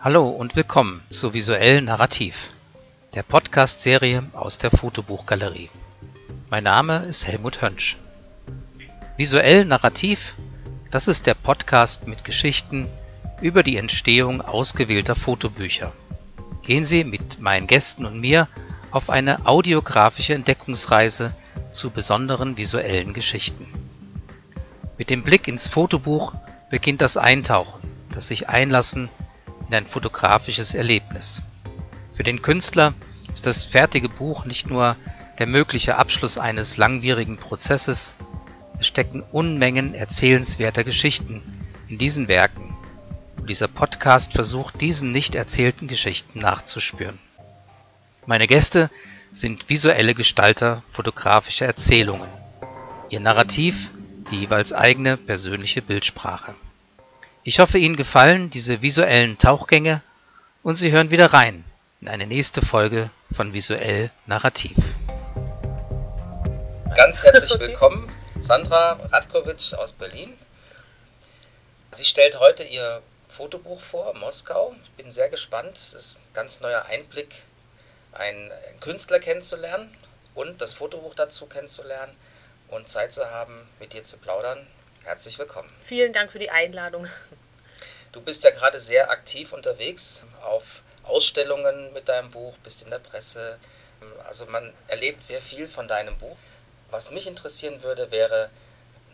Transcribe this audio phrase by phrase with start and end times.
[0.00, 2.50] Hallo und willkommen zu Visuell Narrativ,
[3.14, 5.70] der Podcast-Serie aus der Fotobuchgalerie.
[6.50, 7.96] Mein Name ist Helmut Hönsch.
[9.16, 10.34] Visuell Narrativ,
[10.90, 12.88] das ist der Podcast mit Geschichten
[13.40, 15.92] über die Entstehung ausgewählter Fotobücher.
[16.62, 18.48] Gehen Sie mit meinen Gästen und mir
[18.90, 21.32] auf eine audiografische Entdeckungsreise
[21.70, 23.68] zu besonderen visuellen Geschichten.
[24.98, 26.34] Mit dem Blick ins Fotobuch
[26.70, 27.80] beginnt das Eintauchen,
[28.12, 29.10] das sich einlassen
[29.70, 31.42] in ein fotografisches Erlebnis.
[32.10, 32.92] Für den Künstler
[33.32, 34.96] ist das fertige Buch nicht nur
[35.38, 38.16] der mögliche Abschluss eines langwierigen Prozesses,
[38.80, 41.40] es stecken Unmengen erzählenswerter Geschichten
[41.86, 42.76] in diesen Werken
[43.36, 47.20] und dieser Podcast versucht diesen nicht erzählten Geschichten nachzuspüren.
[48.26, 48.90] Meine Gäste
[49.30, 52.28] sind visuelle Gestalter fotografischer Erzählungen.
[53.08, 53.90] Ihr Narrativ
[54.32, 56.56] die jeweils eigene persönliche Bildsprache.
[57.42, 60.02] Ich hoffe, Ihnen gefallen diese visuellen Tauchgänge
[60.62, 61.64] und Sie hören wieder rein
[62.02, 64.76] in eine nächste Folge von Visuell Narrativ.
[66.94, 70.34] Ganz herzlich willkommen, Sandra Radkovic aus Berlin.
[71.92, 74.74] Sie stellt heute ihr Fotobuch vor, Moskau.
[74.84, 75.78] Ich bin sehr gespannt.
[75.78, 77.36] Es ist ein ganz neuer Einblick,
[78.12, 79.90] einen Künstler kennenzulernen
[80.34, 82.14] und das Fotobuch dazu kennenzulernen
[82.68, 84.66] und Zeit zu haben, mit dir zu plaudern.
[85.04, 85.68] Herzlich willkommen.
[85.82, 87.06] Vielen Dank für die Einladung.
[88.12, 92.98] Du bist ja gerade sehr aktiv unterwegs auf Ausstellungen mit deinem Buch, bist in der
[92.98, 93.58] Presse.
[94.26, 96.36] Also man erlebt sehr viel von deinem Buch.
[96.90, 98.50] Was mich interessieren würde, wäre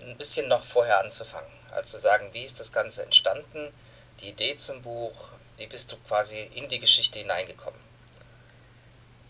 [0.01, 1.51] ein bisschen noch vorher anzufangen.
[1.71, 3.73] Also zu sagen, wie ist das Ganze entstanden,
[4.21, 5.13] die Idee zum Buch,
[5.57, 7.81] wie bist du quasi in die Geschichte hineingekommen?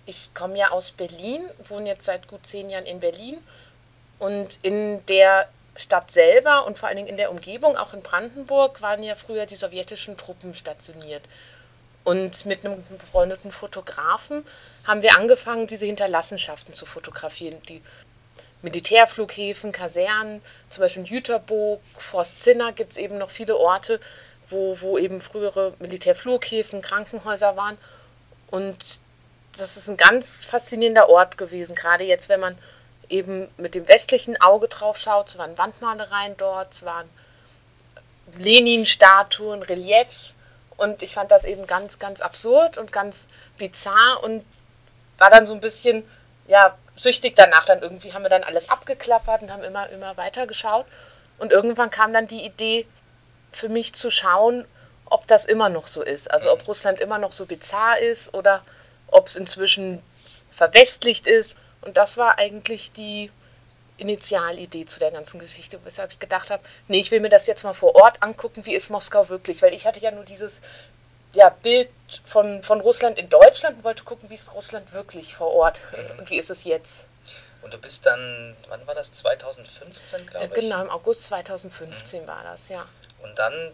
[0.06, 3.44] Ich komme ja aus Berlin, wohne jetzt seit gut zehn Jahren in Berlin
[4.20, 8.82] und in der Stadt selber und vor allen Dingen in der Umgebung, auch in Brandenburg,
[8.82, 11.22] waren ja früher die sowjetischen Truppen stationiert.
[12.04, 14.44] Und mit einem befreundeten Fotografen
[14.84, 17.60] haben wir angefangen, diese Hinterlassenschaften zu fotografieren.
[17.68, 17.82] Die
[18.62, 24.00] Militärflughäfen, Kasernen, zum Beispiel in Jüterburg, Forst Zinner gibt es eben noch viele Orte,
[24.48, 27.76] wo, wo eben frühere Militärflughäfen, Krankenhäuser waren.
[28.50, 29.00] Und
[29.58, 32.56] das ist ein ganz faszinierender Ort gewesen, gerade jetzt, wenn man
[33.08, 35.28] eben mit dem westlichen Auge drauf schaut.
[35.28, 37.08] Es waren Wandmalereien dort, es waren
[38.38, 40.36] Lenin-Statuen, Reliefs.
[40.76, 44.44] Und ich fand das eben ganz, ganz absurd und ganz bizarr und
[45.18, 46.04] war dann so ein bisschen,
[46.46, 47.64] ja, süchtig danach.
[47.64, 50.86] Dann irgendwie haben wir dann alles abgeklappert und haben immer, immer weiter geschaut.
[51.38, 52.86] Und irgendwann kam dann die Idee
[53.52, 54.66] für mich zu schauen,
[55.06, 56.30] ob das immer noch so ist.
[56.30, 58.62] Also ob Russland immer noch so bizarr ist oder
[59.08, 60.02] ob es inzwischen
[60.50, 63.30] verwestlicht ist und das war eigentlich die
[63.96, 67.62] Initialidee zu der ganzen Geschichte, weshalb ich gedacht habe, nee, ich will mir das jetzt
[67.62, 70.60] mal vor Ort angucken, wie ist Moskau wirklich, weil ich hatte ja nur dieses
[71.32, 71.88] ja, Bild
[72.24, 76.18] von, von Russland in Deutschland und wollte gucken, wie ist Russland wirklich vor Ort mhm.
[76.18, 77.06] und wie ist es jetzt.
[77.62, 80.52] Und du bist dann, wann war das, 2015, glaube ich?
[80.52, 82.26] Genau, im August 2015 mhm.
[82.28, 82.84] war das, ja.
[83.22, 83.72] Und dann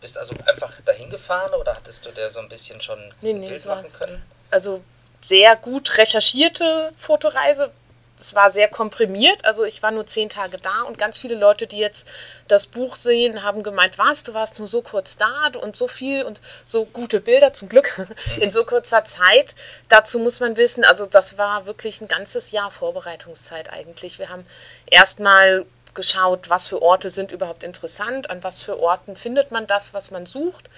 [0.00, 3.48] bist also einfach dahin gefahren oder hattest du dir so ein bisschen schon nee, nee,
[3.48, 4.22] Bild machen können?
[4.50, 4.82] Also
[5.24, 7.70] sehr gut recherchierte Fotoreise.
[8.18, 11.66] Es war sehr komprimiert, also ich war nur zehn Tage da und ganz viele Leute,
[11.66, 12.06] die jetzt
[12.46, 16.22] das Buch sehen, haben gemeint, was, du warst nur so kurz da und so viel
[16.22, 18.06] und so gute Bilder, zum Glück,
[18.40, 19.54] in so kurzer Zeit.
[19.88, 24.18] Dazu muss man wissen, also das war wirklich ein ganzes Jahr Vorbereitungszeit eigentlich.
[24.18, 24.46] Wir haben
[24.86, 29.94] erstmal geschaut, was für Orte sind überhaupt interessant, an was für Orten findet man das,
[29.94, 30.68] was man sucht.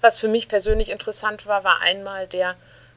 [0.00, 2.56] Was für mich persönlich interessant war, war einmal der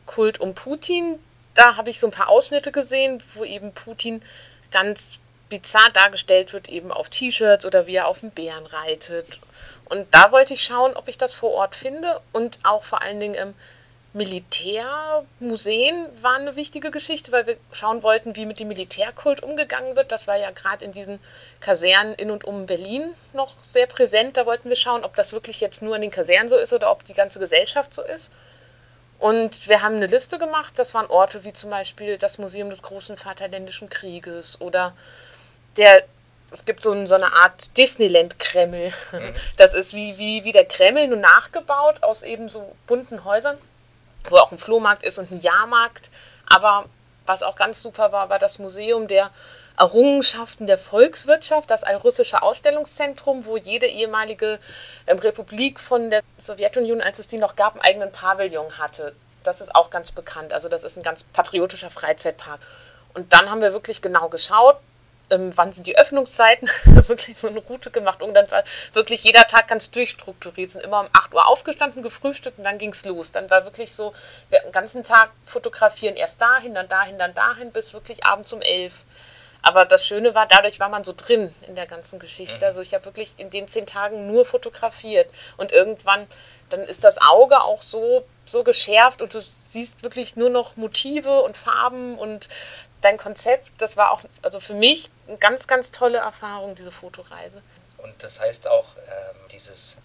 [0.09, 1.19] Kult um Putin.
[1.53, 4.23] Da habe ich so ein paar Ausschnitte gesehen, wo eben Putin
[4.71, 9.39] ganz bizarr dargestellt wird, eben auf T-Shirts oder wie er auf dem Bären reitet.
[9.85, 13.19] Und da wollte ich schauen, ob ich das vor Ort finde und auch vor allen
[13.19, 13.53] Dingen im
[14.13, 20.11] Militärmuseen war eine wichtige Geschichte, weil wir schauen wollten, wie mit dem Militärkult umgegangen wird.
[20.11, 21.19] Das war ja gerade in diesen
[21.59, 24.37] Kasernen in und um Berlin noch sehr präsent.
[24.37, 26.89] Da wollten wir schauen, ob das wirklich jetzt nur in den Kasernen so ist oder
[26.89, 28.31] ob die ganze Gesellschaft so ist.
[29.19, 32.81] Und wir haben eine Liste gemacht, das waren Orte wie zum Beispiel das Museum des
[32.81, 34.95] großen Vaterländischen Krieges oder
[35.75, 36.03] der,
[36.51, 38.93] es gibt so, so eine Art Disneyland-Kreml.
[39.11, 39.35] Mhm.
[39.57, 43.57] Das ist wie, wie, wie der Kreml, nur nachgebaut aus eben so bunten Häusern,
[44.29, 46.09] wo auch ein Flohmarkt ist und ein Jahrmarkt.
[46.47, 46.85] Aber
[47.25, 49.31] was auch ganz super war, war das Museum der
[49.79, 54.59] Errungenschaften der Volkswirtschaft, das ein russisches Ausstellungszentrum, wo jede ehemalige
[55.07, 59.15] ähm, Republik von der Sowjetunion, als es die noch gab, einen eigenen Pavillon hatte.
[59.43, 60.51] Das ist auch ganz bekannt.
[60.51, 62.59] Also das ist ein ganz patriotischer Freizeitpark.
[63.13, 64.77] Und dann haben wir wirklich genau geschaut,
[65.29, 66.69] ähm, wann sind die Öffnungszeiten,
[67.07, 71.01] wirklich so eine Route gemacht und dann war wirklich jeder Tag ganz durchstrukturiert, sind immer
[71.01, 73.31] um 8 Uhr aufgestanden, gefrühstückt und dann ging es los.
[73.31, 74.13] Dann war wirklich so,
[74.49, 78.61] wir den ganzen Tag fotografieren, erst dahin, dann dahin, dann dahin, bis wirklich abends um
[78.61, 78.93] 11.
[79.61, 82.65] Aber das Schöne war, dadurch war man so drin in der ganzen Geschichte.
[82.65, 85.29] Also ich habe wirklich in den zehn Tagen nur fotografiert.
[85.57, 86.27] Und irgendwann,
[86.69, 91.41] dann ist das Auge auch so, so geschärft und du siehst wirklich nur noch Motive
[91.41, 92.47] und Farben und
[93.01, 97.61] dein Konzept, das war auch, also für mich eine ganz, ganz tolle Erfahrung, diese Fotoreise.
[97.97, 99.97] Und das heißt auch, ähm, dieses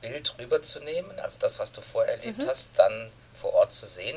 [0.00, 2.48] Bild rüberzunehmen, also das, was du vorher erlebt mhm.
[2.48, 4.16] hast, dann vor Ort zu sehen.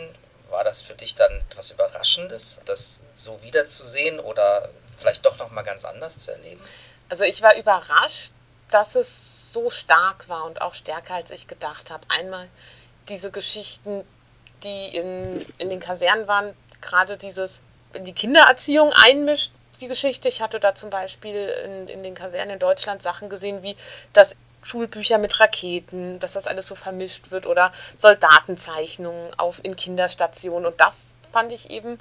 [0.49, 5.85] War das für dich dann etwas Überraschendes, das so wiederzusehen oder vielleicht doch nochmal ganz
[5.85, 6.61] anders zu erleben?
[7.09, 8.31] Also ich war überrascht,
[8.71, 12.05] dass es so stark war und auch stärker, als ich gedacht habe.
[12.09, 12.49] Einmal
[13.09, 14.03] diese Geschichten,
[14.63, 17.61] die in, in den Kasernen waren, gerade dieses
[17.97, 20.27] die Kindererziehung einmischt, die Geschichte.
[20.27, 23.75] Ich hatte da zum Beispiel in, in den Kasernen in Deutschland Sachen gesehen, wie
[24.13, 30.65] dass Schulbücher mit Raketen, dass das alles so vermischt wird oder Soldatenzeichnungen auf, in Kinderstationen.
[30.65, 31.99] Und das fand ich eben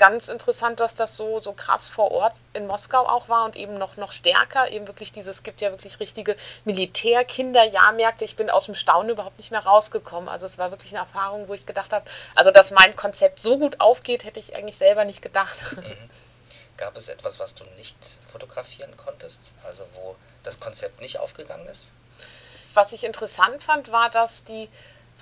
[0.00, 3.74] ganz interessant, dass das so, so krass vor Ort in Moskau auch war und eben
[3.74, 4.70] noch, noch stärker.
[4.70, 8.24] Eben wirklich dieses, es gibt ja wirklich richtige Militärkinderjahrmärkte.
[8.24, 10.30] Ich bin aus dem Staunen überhaupt nicht mehr rausgekommen.
[10.30, 13.58] Also es war wirklich eine Erfahrung, wo ich gedacht habe, also dass mein Konzept so
[13.58, 15.76] gut aufgeht, hätte ich eigentlich selber nicht gedacht.
[15.76, 16.10] Mhm.
[16.78, 17.98] Gab es etwas, was du nicht
[18.32, 19.52] fotografieren konntest?
[19.64, 21.92] Also wo das Konzept nicht aufgegangen ist?
[22.72, 24.70] Was ich interessant fand, war, dass die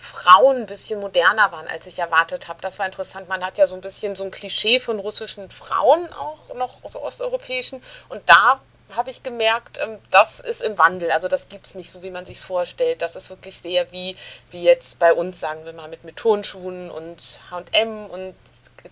[0.00, 2.60] Frauen ein bisschen moderner waren, als ich erwartet habe.
[2.60, 3.28] Das war interessant.
[3.28, 7.02] Man hat ja so ein bisschen so ein Klischee von russischen Frauen auch noch, so
[7.02, 7.82] osteuropäischen.
[8.08, 8.60] Und da
[8.96, 11.10] habe ich gemerkt, ähm, das ist im Wandel.
[11.10, 13.02] Also das gibt es nicht so, wie man sich vorstellt.
[13.02, 14.16] Das ist wirklich sehr wie,
[14.50, 18.34] wie jetzt bei uns, sagen wir mal, mit, mit Turnschuhen und H&M und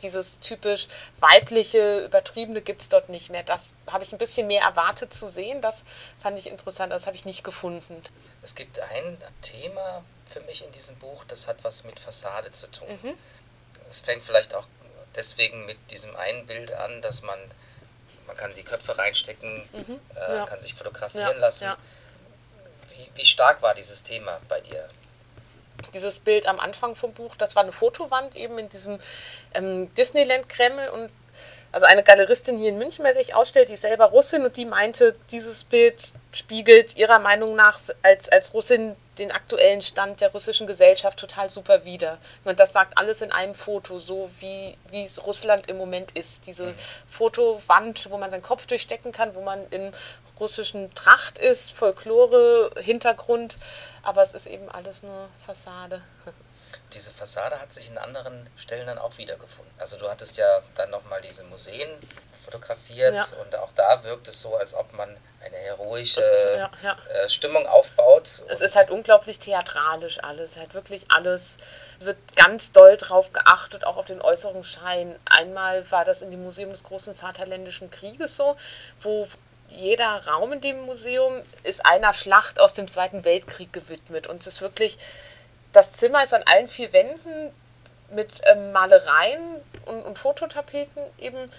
[0.02, 0.88] dieses typisch
[1.20, 3.44] weibliche, übertriebene gibt es dort nicht mehr.
[3.44, 5.60] Das habe ich ein bisschen mehr erwartet zu sehen.
[5.62, 5.84] Das
[6.20, 6.92] fand ich interessant.
[6.92, 8.02] Das habe ich nicht gefunden.
[8.42, 12.66] Es gibt ein Thema, für mich in diesem Buch, das hat was mit Fassade zu
[12.68, 12.88] tun.
[13.02, 13.14] Mhm.
[13.88, 14.66] Es fängt vielleicht auch
[15.14, 17.38] deswegen mit diesem einen Bild an, dass man,
[18.26, 20.00] man kann die Köpfe reinstecken, mhm.
[20.14, 20.44] äh, ja.
[20.44, 21.38] kann sich fotografieren ja.
[21.38, 21.64] lassen.
[21.64, 21.76] Ja.
[22.90, 24.88] Wie, wie stark war dieses Thema bei dir?
[25.92, 28.98] Dieses Bild am Anfang vom Buch, das war eine Fotowand eben in diesem
[29.54, 31.10] ähm, Disneyland-Kreml und
[31.72, 34.56] also eine Galeristin hier in München, bei der ich ausstellt, die ist selber Russin und
[34.56, 40.32] die meinte, dieses Bild spiegelt ihrer Meinung nach als, als Russin den aktuellen Stand der
[40.32, 42.18] russischen Gesellschaft total super wider.
[42.44, 46.46] Und das sagt alles in einem Foto, so wie, wie es Russland im Moment ist.
[46.46, 46.76] Diese mhm.
[47.08, 49.92] Fotowand, wo man seinen Kopf durchstecken kann, wo man in
[50.38, 53.58] russischen Tracht ist, Folklore, Hintergrund,
[54.02, 56.02] aber es ist eben alles nur Fassade.
[56.92, 59.72] Diese Fassade hat sich in anderen Stellen dann auch wiedergefunden.
[59.78, 61.88] Also du hattest ja dann nochmal diese Museen
[62.44, 63.38] fotografiert ja.
[63.42, 65.14] und auch da wirkt es so, als ob man
[65.46, 66.96] eine heroische ist, ja, ja.
[67.22, 68.42] Äh, Stimmung aufbaut.
[68.48, 71.58] Es ist halt unglaublich theatralisch alles, halt wirklich alles
[72.00, 75.18] wird ganz doll drauf geachtet, auch auf den Äußerungsschein.
[75.24, 78.56] Einmal war das in dem Museum des großen Vaterländischen Krieges so,
[79.00, 79.26] wo
[79.68, 84.46] jeder Raum in dem Museum ist einer Schlacht aus dem Zweiten Weltkrieg gewidmet und es
[84.46, 84.98] ist wirklich,
[85.72, 87.52] das Zimmer ist an allen vier Wänden
[88.10, 91.50] mit ähm, Malereien und, und Fototapeten eben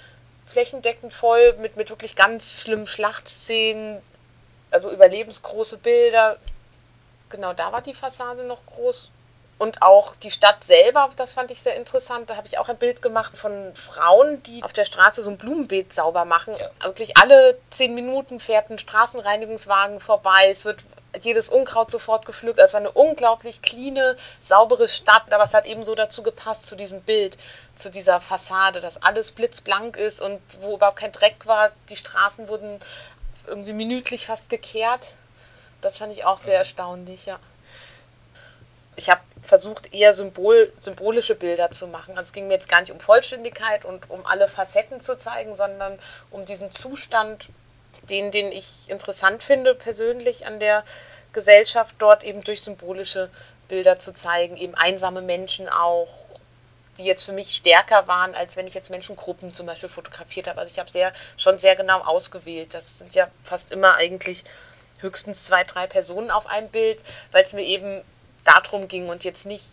[0.47, 4.01] flächendeckend voll mit, mit wirklich ganz schlimmen Schlachtszenen,
[4.71, 6.37] also überlebensgroße Bilder.
[7.29, 9.11] Genau, da war die Fassade noch groß.
[9.59, 12.29] Und auch die Stadt selber, das fand ich sehr interessant.
[12.29, 15.37] Da habe ich auch ein Bild gemacht von Frauen, die auf der Straße so ein
[15.37, 16.55] Blumenbeet sauber machen.
[16.57, 16.69] Ja.
[16.83, 20.49] Wirklich alle zehn Minuten fährt ein Straßenreinigungswagen vorbei.
[20.51, 20.83] Es wird
[21.19, 22.59] jedes Unkraut sofort gepflückt.
[22.59, 26.75] Es war eine unglaublich cleane, saubere Stadt, aber es hat eben so dazu gepasst, zu
[26.75, 27.37] diesem Bild,
[27.75, 31.71] zu dieser Fassade, dass alles blitzblank ist und wo überhaupt kein Dreck war.
[31.89, 32.79] Die Straßen wurden
[33.47, 35.15] irgendwie minütlich fast gekehrt.
[35.81, 37.39] Das fand ich auch sehr erstaunlich, ja.
[38.95, 42.17] Ich habe versucht, eher Symbol, symbolische Bilder zu machen.
[42.17, 45.53] Also es ging mir jetzt gar nicht um Vollständigkeit und um alle Facetten zu zeigen,
[45.55, 45.99] sondern
[46.31, 47.49] um diesen Zustand
[48.09, 50.83] den, den ich interessant finde persönlich an der
[51.33, 53.29] Gesellschaft, dort eben durch symbolische
[53.67, 56.07] Bilder zu zeigen, eben einsame Menschen auch,
[56.97, 60.61] die jetzt für mich stärker waren, als wenn ich jetzt Menschengruppen zum Beispiel fotografiert habe.
[60.61, 62.73] Also ich habe sehr, schon sehr genau ausgewählt.
[62.73, 64.43] Das sind ja fast immer eigentlich
[64.99, 68.01] höchstens zwei, drei Personen auf einem Bild, weil es mir eben
[68.43, 69.65] darum ging und jetzt nicht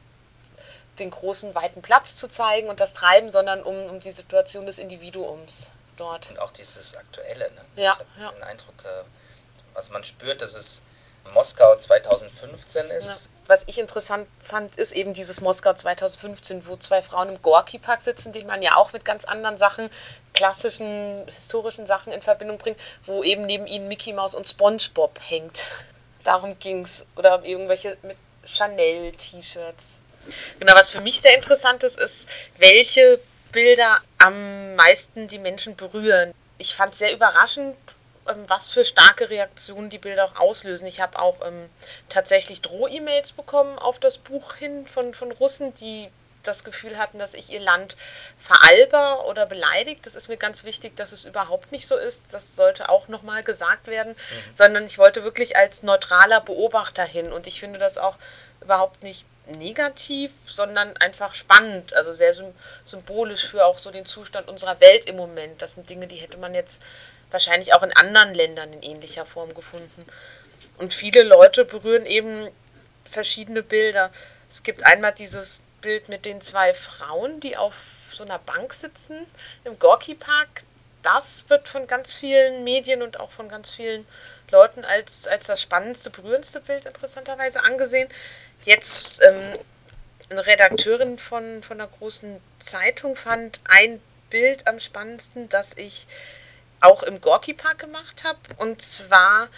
[0.98, 4.78] den großen, weiten Platz zu zeigen und das Treiben, sondern um, um die Situation des
[4.78, 6.30] Individuums dort.
[6.30, 7.50] Und auch dieses Aktuelle.
[7.52, 7.82] Ne?
[7.82, 8.32] Ja, ich habe ja.
[8.32, 9.04] den Eindruck, äh,
[9.74, 10.84] was man spürt, dass es
[11.32, 13.26] Moskau 2015 ist.
[13.26, 13.30] Ja.
[13.46, 18.32] Was ich interessant fand, ist eben dieses Moskau 2015, wo zwei Frauen im Gorki-Park sitzen,
[18.32, 19.90] die man ja auch mit ganz anderen Sachen,
[20.32, 25.72] klassischen, historischen Sachen in Verbindung bringt, wo eben neben ihnen Mickey Mouse und SpongeBob hängt.
[26.22, 27.04] Darum ging es.
[27.16, 30.00] Oder irgendwelche mit Chanel-T-Shirts.
[30.58, 33.20] Genau, was für mich sehr interessant ist, ist, welche
[33.54, 36.34] Bilder am meisten die Menschen berühren.
[36.58, 37.76] Ich fand es sehr überraschend,
[38.28, 40.86] ähm, was für starke Reaktionen die Bilder auch auslösen.
[40.86, 41.70] Ich habe auch ähm,
[42.08, 46.08] tatsächlich Droh-E-Mails bekommen auf das Buch hin von, von Russen, die
[46.42, 47.96] das Gefühl hatten, dass ich ihr Land
[48.38, 50.04] veralber oder beleidigt.
[50.04, 52.22] Das ist mir ganz wichtig, dass es überhaupt nicht so ist.
[52.32, 54.54] Das sollte auch nochmal gesagt werden, mhm.
[54.54, 57.32] sondern ich wollte wirklich als neutraler Beobachter hin.
[57.32, 58.16] Und ich finde das auch
[58.60, 59.24] überhaupt nicht
[59.58, 62.32] negativ, sondern einfach spannend, also sehr
[62.84, 65.60] symbolisch für auch so den Zustand unserer Welt im Moment.
[65.60, 66.82] Das sind Dinge, die hätte man jetzt
[67.30, 70.06] wahrscheinlich auch in anderen Ländern in ähnlicher Form gefunden.
[70.78, 72.48] Und viele Leute berühren eben
[73.04, 74.10] verschiedene Bilder.
[74.50, 77.74] Es gibt einmal dieses Bild mit den zwei Frauen, die auf
[78.12, 79.26] so einer Bank sitzen
[79.64, 80.62] im Gorki Park.
[81.02, 84.06] Das wird von ganz vielen Medien und auch von ganz vielen
[84.54, 88.08] Leuten als, als das spannendste, berührendste Bild interessanterweise angesehen.
[88.64, 89.58] Jetzt ähm,
[90.30, 96.06] eine Redakteurin von, von einer großen Zeitung fand ein Bild am spannendsten, das ich
[96.80, 98.38] auch im Gorki-Park gemacht habe.
[98.58, 99.48] Und zwar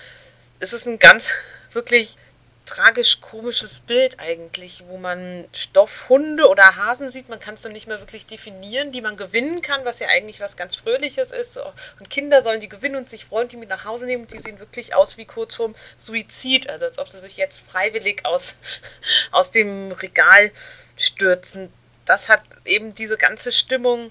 [0.61, 1.33] ist es ein ganz
[1.73, 2.17] wirklich
[2.67, 7.29] tragisch-komisches Bild eigentlich, wo man Stoffhunde oder Hasen sieht.
[7.29, 10.41] Man kann es dann nicht mehr wirklich definieren, die man gewinnen kann, was ja eigentlich
[10.41, 11.57] was ganz Fröhliches ist.
[11.57, 14.25] Und Kinder sollen die gewinnen und sich freuen, die mit nach Hause nehmen.
[14.25, 17.71] Und die sehen wirklich aus wie kurz vorm Suizid, also als ob sie sich jetzt
[17.71, 18.59] freiwillig aus,
[19.31, 20.51] aus dem Regal
[20.97, 21.73] stürzen.
[22.05, 24.11] Das hat eben diese ganze Stimmung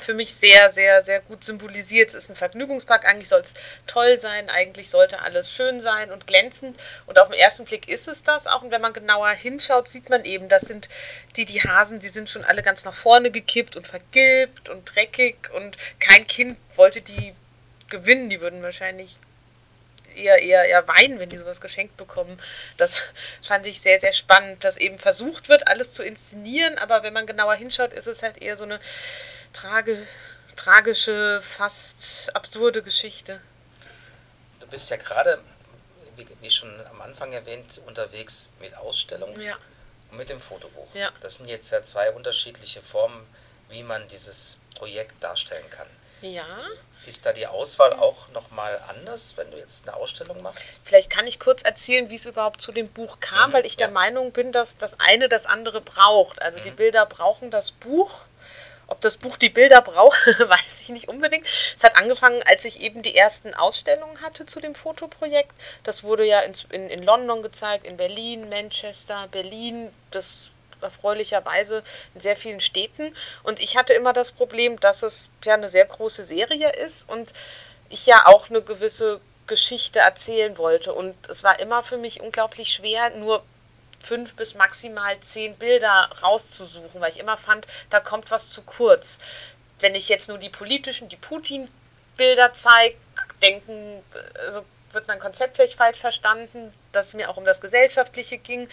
[0.00, 2.08] für mich sehr, sehr, sehr gut symbolisiert.
[2.08, 3.54] Es ist ein Vergnügungspark, eigentlich soll es
[3.86, 6.76] toll sein, eigentlich sollte alles schön sein und glänzend.
[7.06, 8.62] Und auf den ersten Blick ist es das auch.
[8.62, 10.88] Und wenn man genauer hinschaut, sieht man eben, das sind
[11.36, 15.36] die, die Hasen, die sind schon alle ganz nach vorne gekippt und vergilbt und dreckig.
[15.54, 17.34] Und kein Kind wollte die
[17.88, 18.30] gewinnen.
[18.30, 19.18] Die würden wahrscheinlich
[20.16, 22.40] eher, eher, eher weinen, wenn die sowas geschenkt bekommen.
[22.76, 23.00] Das
[23.42, 26.78] fand ich sehr, sehr spannend, dass eben versucht wird, alles zu inszenieren.
[26.78, 28.78] Aber wenn man genauer hinschaut, ist es halt eher so eine
[29.52, 29.96] trage,
[30.56, 33.40] tragische, fast absurde Geschichte.
[34.60, 35.40] Du bist ja gerade,
[36.40, 39.56] wie, schon am Anfang erwähnt, unterwegs mit Ausstellungen ja.
[40.10, 40.88] und mit dem Fotobuch.
[40.94, 41.10] Ja.
[41.20, 43.26] Das sind jetzt ja zwei unterschiedliche Formen,
[43.68, 45.86] wie man dieses Projekt darstellen kann.
[46.22, 46.46] Ja.
[47.06, 50.80] Ist da die Auswahl auch nochmal anders, wenn du jetzt eine Ausstellung machst?
[50.84, 53.74] Vielleicht kann ich kurz erzählen, wie es überhaupt zu dem Buch kam, mhm, weil ich
[53.74, 53.86] ja.
[53.86, 56.42] der Meinung bin, dass das eine das andere braucht.
[56.42, 56.64] Also mhm.
[56.64, 58.26] die Bilder brauchen das Buch
[58.88, 61.46] ob das Buch die Bilder braucht, weiß ich nicht unbedingt.
[61.76, 65.52] Es hat angefangen, als ich eben die ersten Ausstellungen hatte zu dem Fotoprojekt.
[65.82, 71.82] Das wurde ja in, in, in London gezeigt, in Berlin, Manchester, Berlin, das erfreulicherweise
[72.14, 73.14] in sehr vielen Städten.
[73.42, 77.32] Und ich hatte immer das Problem, dass es ja eine sehr große Serie ist und
[77.88, 80.92] ich ja auch eine gewisse Geschichte erzählen wollte.
[80.92, 83.44] Und es war immer für mich unglaublich schwer, nur
[84.00, 89.18] fünf bis maximal zehn Bilder rauszusuchen, weil ich immer fand, da kommt was zu kurz.
[89.80, 92.96] Wenn ich jetzt nur die politischen, die Putin-Bilder zeige,
[93.42, 94.02] denken,
[94.46, 98.68] also wird mein Konzept vielleicht falsch verstanden, dass es mir auch um das Gesellschaftliche ging.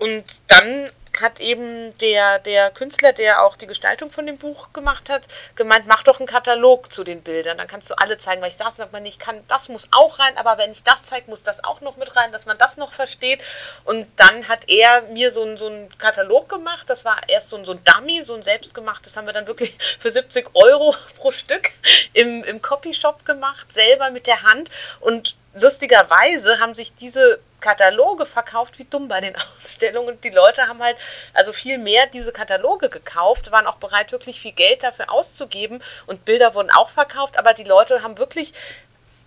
[0.00, 0.90] Und dann
[1.20, 5.22] hat eben der, der Künstler, der auch die Gestaltung von dem Buch gemacht hat,
[5.54, 8.56] gemeint, mach doch einen Katalog zu den Bildern, dann kannst du alle zeigen, weil ich
[8.56, 11.42] saß und sagte, ich kann, das muss auch rein, aber wenn ich das zeige, muss
[11.42, 13.40] das auch noch mit rein, dass man das noch versteht.
[13.84, 17.64] Und dann hat er mir so, so einen Katalog gemacht, das war erst so ein,
[17.64, 21.70] so ein Dummy, so ein selbstgemachtes, haben wir dann wirklich für 70 Euro pro Stück
[22.12, 24.70] im, im Copyshop gemacht, selber mit der Hand.
[25.00, 30.14] Und lustigerweise haben sich diese Kataloge verkauft wie dumm bei den Ausstellungen.
[30.14, 30.96] Und die Leute haben halt
[31.34, 35.82] also viel mehr diese Kataloge gekauft, waren auch bereit, wirklich viel Geld dafür auszugeben.
[36.06, 38.52] Und Bilder wurden auch verkauft, aber die Leute haben wirklich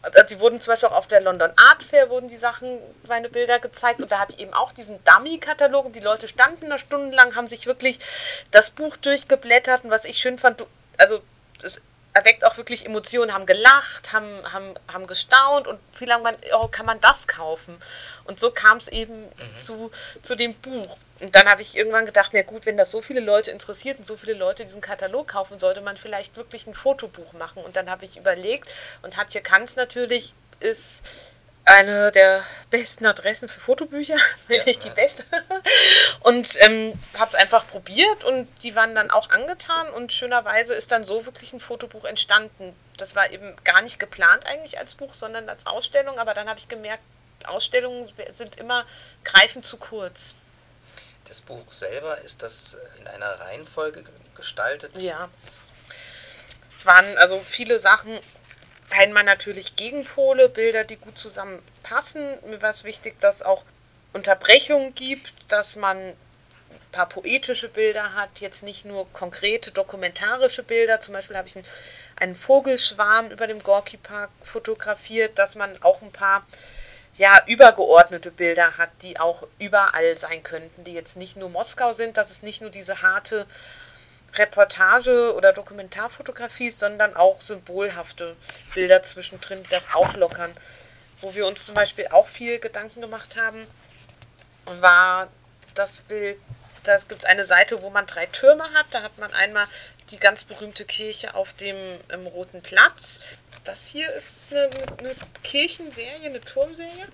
[0.04, 2.78] also die wurden zum Beispiel auch auf der London Art Fair wurden die Sachen,
[3.08, 6.70] meine Bilder gezeigt und da hatte ich eben auch diesen Dummy-Katalog und die Leute standen
[6.70, 8.00] da stundenlang, haben sich wirklich
[8.52, 10.66] das Buch durchgeblättert und was ich schön fand,
[10.98, 11.22] also
[11.62, 11.82] das
[12.14, 16.68] erweckt auch wirklich Emotionen, haben gelacht, haben, haben, haben gestaunt und wie lange man, oh,
[16.68, 17.76] kann man das kaufen?
[18.26, 19.58] Und so kam es eben mhm.
[19.58, 19.92] zu,
[20.22, 20.96] zu dem Buch.
[21.20, 24.06] Und dann habe ich irgendwann gedacht, na gut, wenn das so viele Leute interessiert und
[24.06, 27.64] so viele Leute diesen Katalog kaufen, sollte man vielleicht wirklich ein Fotobuch machen.
[27.64, 28.70] Und dann habe ich überlegt,
[29.02, 31.04] und Hatje Kanz natürlich ist
[31.66, 34.18] eine der besten Adressen für Fotobücher,
[34.48, 35.24] wenn ja, nicht die beste.
[36.22, 40.92] Und ähm, habe es einfach probiert und die waren dann auch angetan und schönerweise ist
[40.92, 42.74] dann so wirklich ein Fotobuch entstanden.
[42.98, 46.60] Das war eben gar nicht geplant eigentlich als Buch, sondern als Ausstellung, aber dann habe
[46.60, 47.04] ich gemerkt,
[47.46, 48.86] Ausstellungen sind immer
[49.26, 50.34] greifend zu kurz.
[51.28, 54.06] Das Buch selber, ist das in einer Reihenfolge
[54.36, 54.98] gestaltet?
[54.98, 55.30] Ja.
[56.74, 58.20] Es waren also viele Sachen,
[58.94, 62.24] einmal natürlich Gegenpole, Bilder, die gut zusammenpassen.
[62.48, 63.64] Mir war es wichtig, dass auch
[64.14, 66.16] Unterbrechungen gibt, dass man ein
[66.92, 71.00] paar poetische Bilder hat, jetzt nicht nur konkrete dokumentarische Bilder.
[71.00, 71.66] Zum Beispiel habe ich einen,
[72.20, 76.46] einen Vogelschwarm über dem Gorki Park fotografiert, dass man auch ein paar
[77.16, 82.18] ja, übergeordnete Bilder hat, die auch überall sein könnten, die jetzt nicht nur Moskau sind,
[82.18, 83.46] dass es nicht nur diese harte
[84.36, 88.36] Reportage oder Dokumentarfotografie sondern auch symbolhafte
[88.74, 90.52] Bilder zwischendrin, die das auflockern.
[91.20, 93.66] Wo wir uns zum Beispiel auch viel Gedanken gemacht haben,
[94.66, 95.30] war
[95.74, 96.38] das Bild,
[96.84, 98.88] da gibt es eine Seite, wo man drei Türme hat.
[98.92, 99.66] Da hat man einmal
[100.10, 101.98] die ganz berühmte Kirche auf dem
[102.34, 107.08] Roten Platz das hier ist eine, eine Kirchenserie, eine Turmserie.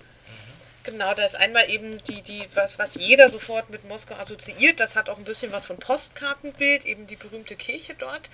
[0.82, 4.80] Genau, da ist einmal eben die, die, was, was jeder sofort mit Moskau assoziiert.
[4.80, 8.30] Das hat auch ein bisschen was von Postkartenbild, eben die berühmte Kirche dort.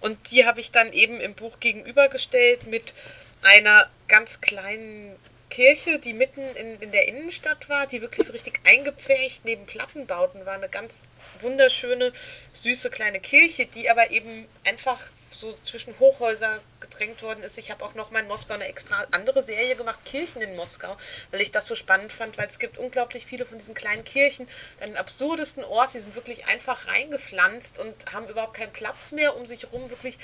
[0.00, 2.94] Und die habe ich dann eben im Buch gegenübergestellt mit
[3.42, 5.16] einer ganz kleinen
[5.50, 10.46] Kirche, die mitten in, in der Innenstadt war, die wirklich so richtig eingepfercht neben Plattenbauten
[10.46, 10.54] war.
[10.54, 11.02] Eine ganz
[11.40, 12.12] wunderschöne,
[12.52, 15.00] süße kleine Kirche, die aber eben einfach
[15.40, 17.58] so zwischen Hochhäuser gedrängt worden ist.
[17.58, 20.96] Ich habe auch noch mal in Moskau eine extra andere Serie gemacht, Kirchen in Moskau,
[21.30, 24.46] weil ich das so spannend fand, weil es gibt unglaublich viele von diesen kleinen Kirchen
[24.80, 29.36] an den absurdesten Orten, die sind wirklich einfach reingepflanzt und haben überhaupt keinen Platz mehr
[29.36, 30.18] um sich herum, wirklich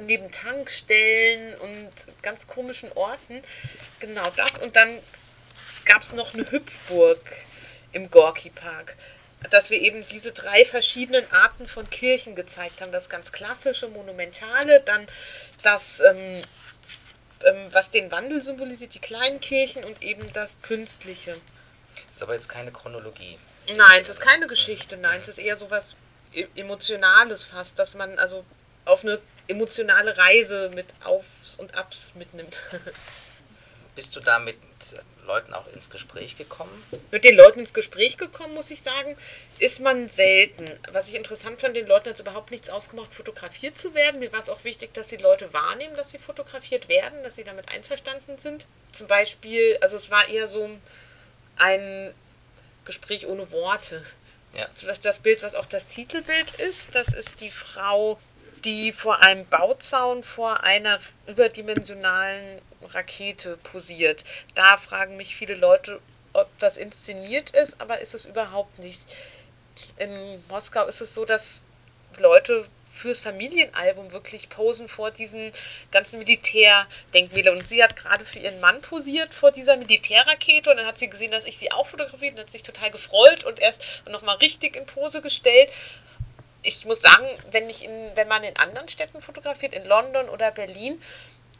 [0.00, 1.90] neben Tankstellen und
[2.22, 3.42] ganz komischen Orten.
[3.98, 4.58] Genau das.
[4.58, 4.90] Und dann
[5.84, 7.20] gab es noch eine Hüpfburg
[7.92, 8.96] im Gorki Park
[9.50, 12.92] dass wir eben diese drei verschiedenen Arten von Kirchen gezeigt haben.
[12.92, 15.06] Das ganz klassische, monumentale, dann
[15.62, 16.42] das, ähm,
[17.44, 21.36] ähm, was den Wandel symbolisiert, die kleinen Kirchen und eben das Künstliche.
[22.06, 23.38] Das ist aber jetzt keine Chronologie.
[23.66, 25.96] Nein, es ist keine Geschichte, nein, es ist eher so was
[26.32, 28.44] e-, Emotionales fast, dass man also
[28.84, 32.60] auf eine emotionale Reise mit Aufs und Abs mitnimmt.
[33.94, 34.56] Bist du da mit
[35.24, 36.82] Leuten auch ins Gespräch gekommen?
[37.10, 39.16] Mit den Leuten ins Gespräch gekommen, muss ich sagen,
[39.58, 40.70] ist man selten.
[40.92, 44.20] Was ich interessant fand, den Leuten hat es überhaupt nichts ausgemacht, fotografiert zu werden.
[44.20, 47.44] Mir war es auch wichtig, dass die Leute wahrnehmen, dass sie fotografiert werden, dass sie
[47.44, 48.66] damit einverstanden sind.
[48.92, 50.70] Zum Beispiel, also es war eher so
[51.56, 52.14] ein
[52.84, 54.04] Gespräch ohne Worte.
[54.56, 54.68] Ja.
[55.02, 58.20] Das Bild, was auch das Titelbild ist, das ist die Frau,
[58.64, 64.24] die vor einem Bauzaun vor einer überdimensionalen Rakete posiert.
[64.54, 66.00] Da fragen mich viele Leute,
[66.32, 69.14] ob das inszeniert ist, aber ist es überhaupt nicht.
[69.98, 71.64] In Moskau ist es so, dass
[72.18, 75.50] Leute fürs Familienalbum wirklich posen vor diesen
[75.90, 77.58] ganzen Militärdenkmälern.
[77.58, 81.10] Und sie hat gerade für ihren Mann posiert vor dieser Militärrakete und dann hat sie
[81.10, 84.76] gesehen, dass ich sie auch fotografiert und hat sich total gefreut und erst nochmal richtig
[84.76, 85.70] in Pose gestellt.
[86.64, 90.50] Ich muss sagen, wenn, ich in, wenn man in anderen Städten fotografiert, in London oder
[90.50, 91.00] Berlin,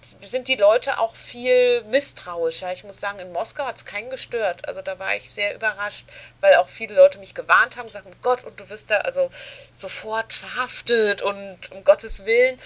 [0.04, 2.72] sind die Leute auch viel misstrauischer.
[2.72, 4.68] Ich muss sagen, in Moskau hat es keinen gestört.
[4.68, 6.06] Also da war ich sehr überrascht,
[6.40, 9.30] weil auch viele Leute mich gewarnt haben, sagen, Gott, und du wirst da also
[9.72, 12.58] sofort verhaftet und um Gottes Willen.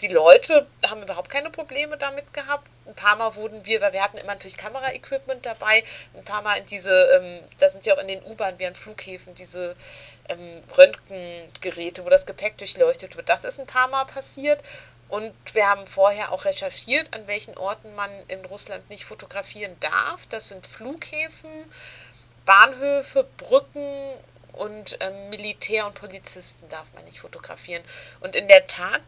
[0.00, 2.70] Die Leute haben überhaupt keine Probleme damit gehabt.
[2.86, 5.82] Ein paar Mal wurden wir, weil wir hatten immer natürlich Kameraequipment dabei,
[6.14, 8.76] ein paar Mal in diese, ähm, da sind ja auch in den U-Bahnen wie an
[8.76, 9.74] Flughäfen diese
[10.28, 13.28] ähm, Röntgengeräte, wo das Gepäck durchleuchtet wird.
[13.28, 14.62] Das ist ein paar Mal passiert.
[15.08, 20.26] Und wir haben vorher auch recherchiert, an welchen Orten man in Russland nicht fotografieren darf.
[20.26, 21.50] Das sind Flughäfen,
[22.44, 24.14] Bahnhöfe, Brücken
[24.52, 27.82] und ähm, Militär und Polizisten darf man nicht fotografieren.
[28.20, 29.00] Und in der Tat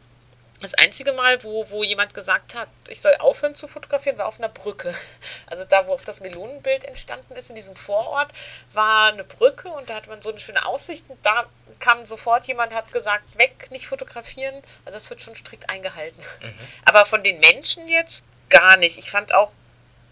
[0.60, 4.38] das einzige Mal, wo, wo jemand gesagt hat, ich soll aufhören zu fotografieren, war auf
[4.38, 4.94] einer Brücke.
[5.46, 8.30] Also da, wo auch das Melonenbild entstanden ist, in diesem Vorort,
[8.72, 11.04] war eine Brücke und da hat man so eine schöne Aussicht.
[11.08, 11.46] Und da
[11.80, 14.54] kam sofort jemand, hat gesagt, weg, nicht fotografieren.
[14.84, 16.22] Also das wird schon strikt eingehalten.
[16.42, 16.58] Mhm.
[16.84, 18.98] Aber von den Menschen jetzt gar nicht.
[18.98, 19.52] Ich fand auch,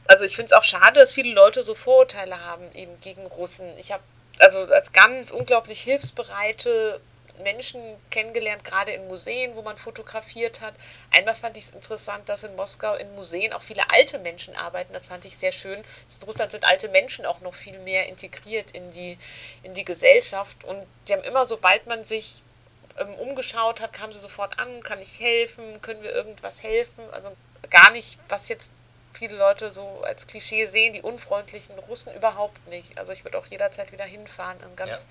[0.09, 3.77] also ich finde es auch schade, dass viele Leute so Vorurteile haben eben gegen Russen.
[3.79, 4.03] Ich habe
[4.39, 7.01] also als ganz unglaublich hilfsbereite
[7.43, 10.75] Menschen kennengelernt, gerade in Museen, wo man fotografiert hat.
[11.11, 14.93] Einmal fand ich es interessant, dass in Moskau in Museen auch viele alte Menschen arbeiten.
[14.93, 15.79] Das fand ich sehr schön.
[15.79, 19.19] In Russland sind alte Menschen auch noch viel mehr integriert in die,
[19.63, 20.65] in die Gesellschaft.
[20.65, 22.43] Und die haben immer, sobald man sich
[22.99, 27.05] ähm, umgeschaut hat, kamen sie sofort an, kann ich helfen, können wir irgendwas helfen?
[27.13, 27.37] Also
[27.71, 28.73] gar nicht, was jetzt
[29.13, 32.99] viele Leute so als Klischee sehen, die unfreundlichen Russen überhaupt nicht.
[32.99, 34.59] Also ich würde auch jederzeit wieder hinfahren.
[34.77, 35.09] Ganz ja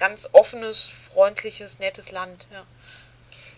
[0.00, 2.48] ganz offenes, freundliches, nettes Land.
[2.50, 2.66] Ja.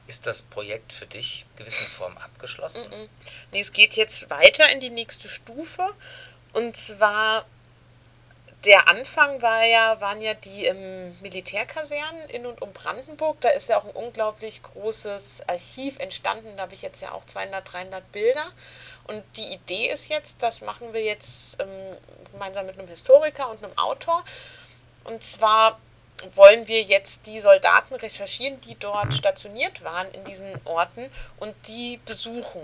[0.08, 2.90] Ist das Projekt für dich in gewisser Form abgeschlossen?
[2.90, 3.08] Mm -mm.
[3.52, 5.88] Nee, es geht jetzt weiter in die nächste Stufe.
[6.52, 7.46] Und zwar
[8.64, 13.40] der Anfang war ja, waren ja die im Militärkasernen in und um Brandenburg.
[13.40, 16.56] Da ist ja auch ein unglaublich großes Archiv entstanden.
[16.56, 18.44] Da habe ich jetzt ja auch 200, 300 Bilder.
[19.04, 21.96] Und die Idee ist jetzt, das machen wir jetzt ähm,
[22.30, 24.24] gemeinsam mit einem Historiker und einem Autor.
[25.04, 25.80] Und zwar
[26.34, 31.98] wollen wir jetzt die Soldaten recherchieren, die dort stationiert waren in diesen Orten und die
[32.04, 32.62] besuchen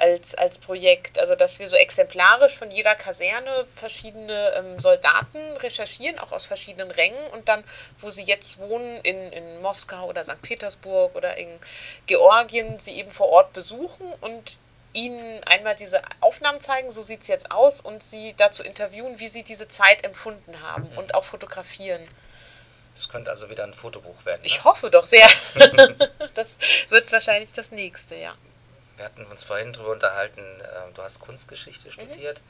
[0.00, 1.18] als, als Projekt.
[1.18, 6.90] Also, dass wir so exemplarisch von jeder Kaserne verschiedene ähm, Soldaten recherchieren, auch aus verschiedenen
[6.90, 7.62] Rängen und dann,
[7.98, 10.40] wo sie jetzt wohnen, in, in Moskau oder St.
[10.42, 11.48] Petersburg oder in
[12.06, 14.58] Georgien, sie eben vor Ort besuchen und
[14.92, 19.28] ihnen einmal diese Aufnahmen zeigen, so sieht es jetzt aus, und sie dazu interviewen, wie
[19.28, 22.00] sie diese Zeit empfunden haben und auch fotografieren.
[23.00, 24.42] Das könnte also wieder ein Fotobuch werden.
[24.42, 24.46] Ne?
[24.46, 25.26] Ich hoffe doch sehr.
[26.34, 26.58] das
[26.90, 28.34] wird wahrscheinlich das nächste, ja.
[28.96, 31.92] Wir hatten uns vorhin darüber unterhalten, äh, du hast Kunstgeschichte mhm.
[31.92, 32.42] studiert.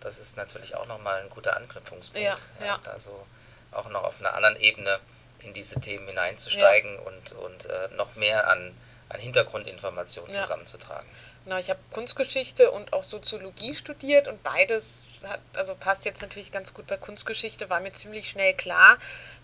[0.00, 2.22] Das ist natürlich auch nochmal ein guter Anknüpfungspunkt.
[2.60, 2.78] Ja, ja.
[2.92, 3.26] Also
[3.72, 5.00] auch noch auf einer anderen Ebene
[5.38, 7.00] in diese Themen hineinzusteigen ja.
[7.00, 8.76] und, und äh, noch mehr an,
[9.08, 10.42] an Hintergrundinformationen ja.
[10.42, 11.08] zusammenzutragen.
[11.46, 16.50] Genau, ich habe Kunstgeschichte und auch Soziologie studiert und beides hat, also passt jetzt natürlich
[16.50, 18.98] ganz gut bei Kunstgeschichte, war mir ziemlich schnell klar,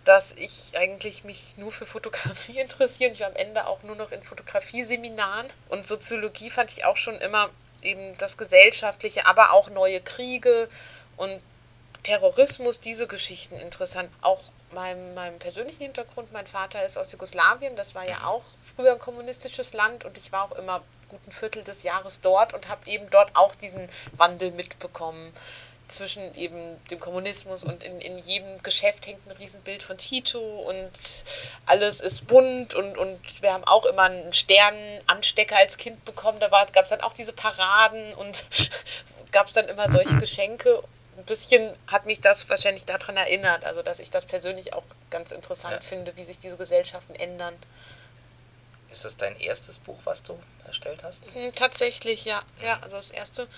[0.04, 3.12] dass ich eigentlich mich nur für Fotografie interessiere.
[3.12, 5.46] Ich war am Ende auch nur noch in Fotografieseminaren.
[5.68, 7.50] Und Soziologie fand ich auch schon immer
[7.82, 10.68] eben das Gesellschaftliche, aber auch neue Kriege
[11.16, 11.40] und
[12.02, 14.10] Terrorismus, diese Geschichten interessant.
[14.22, 18.24] Auch meinem, meinem persönlichen Hintergrund, mein Vater ist aus Jugoslawien, das war ja mhm.
[18.24, 22.54] auch früher ein kommunistisches Land und ich war auch immer guten Viertel des Jahres dort
[22.54, 25.32] und habe eben dort auch diesen Wandel mitbekommen
[25.94, 30.90] zwischen eben dem Kommunismus und in, in jedem Geschäft hängt ein Riesenbild von Tito und
[31.66, 36.40] alles ist bunt und, und wir haben auch immer einen Sternenanstecker als Kind bekommen.
[36.40, 38.46] Da gab es dann auch diese Paraden und
[39.32, 40.82] gab es dann immer solche Geschenke.
[41.16, 45.30] Ein bisschen hat mich das wahrscheinlich daran erinnert, also dass ich das persönlich auch ganz
[45.32, 45.80] interessant ja.
[45.80, 47.54] finde, wie sich diese Gesellschaften ändern.
[48.90, 51.34] Ist das dein erstes Buch, was du erstellt hast?
[51.34, 52.42] Hm, tatsächlich, ja.
[52.62, 53.48] Ja, also das erste,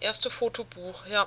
[0.00, 1.26] erste Fotobuch, ja.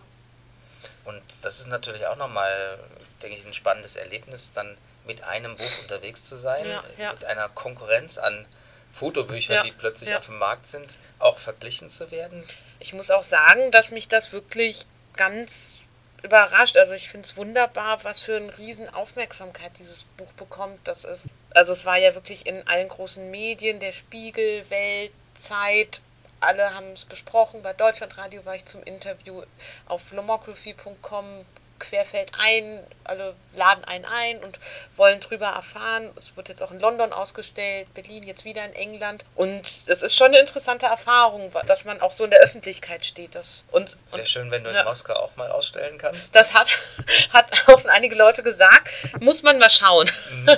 [1.05, 2.79] Und das ist natürlich auch nochmal,
[3.21, 7.13] denke ich, ein spannendes Erlebnis, dann mit einem Buch unterwegs zu sein, ja, ja.
[7.13, 8.45] mit einer Konkurrenz an
[8.93, 12.43] Fotobüchern, ja, die plötzlich auf dem Markt sind, auch verglichen zu werden.
[12.79, 15.85] Ich muss auch sagen, dass mich das wirklich ganz
[16.23, 16.77] überrascht.
[16.77, 20.79] Also ich finde es wunderbar, was für eine riesen Aufmerksamkeit dieses Buch bekommt.
[20.85, 26.01] Das ist, also es war ja wirklich in allen großen Medien, der Spiegel, Welt, Zeit,
[26.43, 27.61] alle haben es besprochen.
[27.61, 29.43] Bei Deutschlandradio war ich zum Interview
[29.87, 31.45] auf lomography.com
[31.83, 34.59] querfeld ein, alle laden einen ein und
[34.95, 36.11] wollen drüber erfahren.
[36.15, 39.25] Es wird jetzt auch in London ausgestellt, Berlin jetzt wieder in England.
[39.35, 43.35] Und es ist schon eine interessante Erfahrung, dass man auch so in der Öffentlichkeit steht.
[43.35, 44.81] Das, und, und, schön, wenn du ja.
[44.81, 46.35] in Moskau auch mal ausstellen kannst.
[46.35, 46.67] Das hat,
[47.33, 48.89] hat auch einige Leute gesagt.
[49.19, 50.09] Muss man mal schauen.
[50.31, 50.49] Mhm.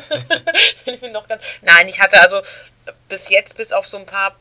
[0.85, 2.41] ich noch ganz, nein, ich hatte also
[3.09, 4.35] bis jetzt, bis auf so ein paar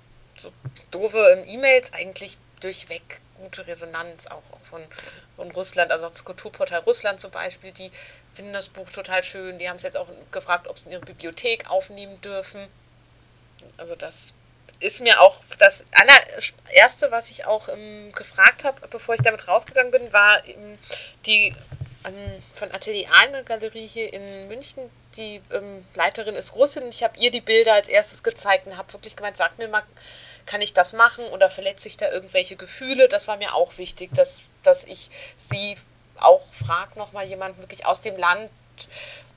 [0.94, 4.82] doofe E-Mails eigentlich durchweg gute Resonanz, auch, auch von,
[5.36, 7.90] von Russland, also das Kulturportal Russland zum Beispiel, die
[8.32, 9.58] finden das Buch total schön.
[9.58, 12.68] Die haben es jetzt auch gefragt, ob sie in ihre Bibliothek aufnehmen dürfen.
[13.76, 14.34] Also das
[14.80, 19.90] ist mir auch das allererste, was ich auch ähm, gefragt habe, bevor ich damit rausgegangen
[19.90, 20.78] bin, war ähm,
[21.26, 21.54] die
[22.04, 24.90] ähm, von Atelier eine Galerie hier in München.
[25.16, 28.92] Die ähm, Leiterin ist Russin ich habe ihr die Bilder als erstes gezeigt und habe
[28.92, 29.84] wirklich gemeint, sag mir mal,
[30.46, 33.08] kann ich das machen oder verletze ich da irgendwelche Gefühle?
[33.08, 35.76] Das war mir auch wichtig, dass, dass ich sie
[36.20, 38.50] auch frage, nochmal jemand wirklich aus dem Land,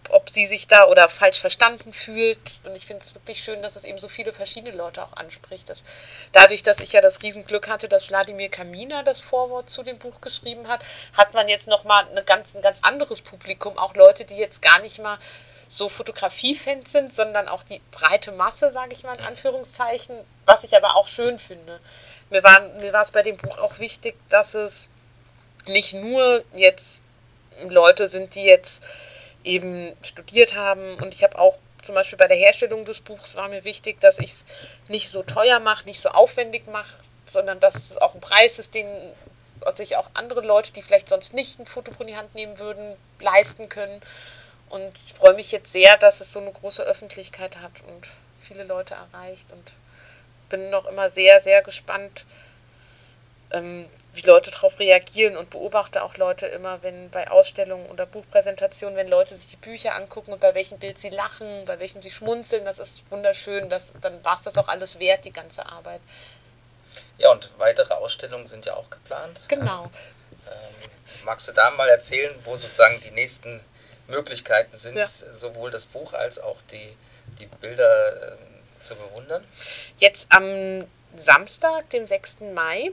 [0.09, 2.61] ob sie sich da oder falsch verstanden fühlt.
[2.65, 5.69] Und ich finde es wirklich schön, dass es eben so viele verschiedene Leute auch anspricht.
[5.69, 5.83] Dass
[6.31, 10.21] dadurch, dass ich ja das Riesenglück hatte, dass Wladimir Kamina das Vorwort zu dem Buch
[10.21, 10.81] geschrieben hat,
[11.13, 13.77] hat man jetzt nochmal eine ganz, ein ganz anderes Publikum.
[13.77, 15.17] Auch Leute, die jetzt gar nicht mal
[15.67, 20.75] so Fotografiefans sind, sondern auch die breite Masse, sage ich mal in Anführungszeichen, was ich
[20.75, 21.79] aber auch schön finde.
[22.29, 24.89] Mir war, mir war es bei dem Buch auch wichtig, dass es
[25.65, 27.01] nicht nur jetzt
[27.67, 28.83] Leute sind, die jetzt
[29.43, 33.47] eben studiert haben und ich habe auch zum Beispiel bei der Herstellung des Buchs war
[33.49, 34.45] mir wichtig, dass ich es
[34.87, 38.73] nicht so teuer mache, nicht so aufwendig mache, sondern dass es auch ein Preis ist,
[38.75, 38.87] den
[39.75, 42.95] sich auch andere Leute, die vielleicht sonst nicht ein Fotobuch in die Hand nehmen würden,
[43.19, 44.01] leisten können.
[44.69, 48.07] Und ich freue mich jetzt sehr, dass es so eine große Öffentlichkeit hat und
[48.39, 49.73] viele Leute erreicht und
[50.49, 52.25] bin noch immer sehr, sehr gespannt,
[53.51, 58.97] ähm, wie Leute darauf reagieren und beobachte auch Leute immer, wenn bei Ausstellungen oder Buchpräsentationen,
[58.97, 62.09] wenn Leute sich die Bücher angucken und bei welchem Bild sie lachen, bei welchem sie
[62.09, 66.01] schmunzeln, das ist wunderschön, das, dann war es das auch alles wert, die ganze Arbeit.
[67.17, 69.41] Ja, und weitere Ausstellungen sind ja auch geplant.
[69.47, 69.89] Genau.
[70.49, 70.89] Ähm,
[71.25, 73.59] Magst du da mal erzählen, wo sozusagen die nächsten
[74.07, 75.05] Möglichkeiten sind, ja.
[75.05, 76.95] sowohl das Buch als auch die,
[77.39, 79.43] die Bilder äh, zu bewundern?
[79.97, 82.41] Jetzt am Samstag, dem 6.
[82.53, 82.91] Mai,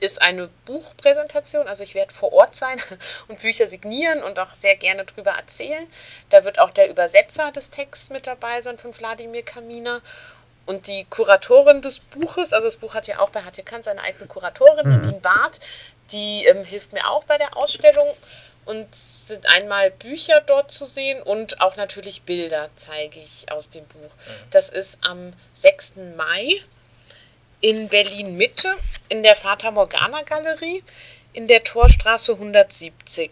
[0.00, 1.68] ist eine Buchpräsentation.
[1.68, 2.80] Also ich werde vor Ort sein
[3.28, 5.86] und Bücher signieren und auch sehr gerne drüber erzählen.
[6.30, 10.00] Da wird auch der Übersetzer des Texts mit dabei sein von Wladimir Kaminer.
[10.66, 14.00] Und die Kuratorin des Buches, also das Buch hat ja auch bei Hatje Kanz eine
[14.00, 14.96] eigene Kuratorin, mhm.
[14.96, 15.60] Nadine Barth,
[16.10, 18.06] die ähm, hilft mir auch bei der Ausstellung
[18.66, 23.84] und sind einmal Bücher dort zu sehen und auch natürlich Bilder zeige ich aus dem
[23.86, 23.98] Buch.
[24.00, 24.50] Mhm.
[24.50, 25.94] Das ist am 6.
[26.16, 26.62] Mai
[27.60, 28.74] in Berlin Mitte
[29.08, 30.82] in der Fata Morgana Galerie
[31.32, 33.30] in der Torstraße 170.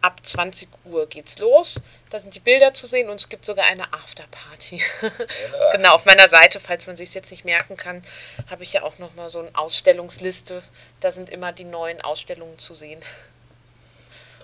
[0.00, 1.80] Ab 20 Uhr geht's los.
[2.10, 4.82] Da sind die Bilder zu sehen und es gibt sogar eine Afterparty.
[5.72, 8.02] Genau, auf meiner Seite, falls man sich jetzt nicht merken kann,
[8.50, 10.62] habe ich ja auch nochmal so eine Ausstellungsliste.
[11.00, 13.00] Da sind immer die neuen Ausstellungen zu sehen.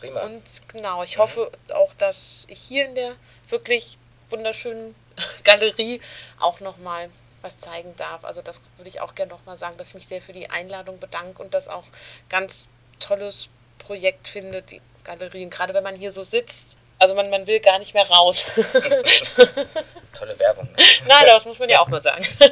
[0.00, 0.20] Prima.
[0.22, 1.22] Und genau, ich mhm.
[1.22, 3.12] hoffe auch, dass ich hier in der
[3.48, 3.98] wirklich
[4.30, 4.94] wunderschönen
[5.44, 6.00] Galerie
[6.38, 7.08] auch nochmal
[7.42, 8.24] was zeigen darf.
[8.24, 10.98] Also das würde ich auch gerne nochmal sagen, dass ich mich sehr für die Einladung
[10.98, 11.84] bedanke und das auch
[12.28, 16.76] ganz tolles Projekt finde, die Galerien, gerade wenn man hier so sitzt.
[16.98, 18.44] Also man, man will gar nicht mehr raus.
[20.12, 20.68] Tolle Werbung.
[20.72, 20.82] Ne?
[21.06, 22.26] Nein, das muss man ja auch mal sagen.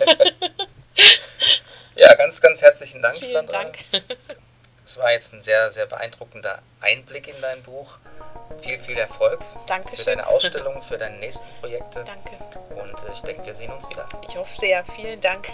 [1.97, 3.65] ja, ganz, ganz herzlichen Dank, Vielen Sandra.
[3.65, 3.79] Dank.
[4.87, 7.99] Es war jetzt ein sehr, sehr beeindruckender Einblick in dein Buch.
[8.61, 9.99] Viel, viel Erfolg Dankeschön.
[9.99, 12.05] für deine Ausstellung, für deine nächsten Projekte.
[12.05, 12.37] Danke.
[12.71, 14.09] Und äh, ich denke, wir sehen uns wieder.
[14.29, 14.85] Ich hoffe sehr.
[14.85, 15.49] Vielen Dank.